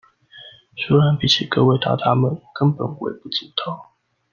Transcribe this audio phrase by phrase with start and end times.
[0.75, 3.93] 雖然比起各位大大們根本微不足道